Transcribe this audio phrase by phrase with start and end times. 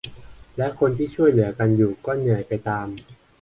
[0.57, 2.87] และคนที่ช่วยเหลือกันอยู่ก็เหนื่อยไปตาม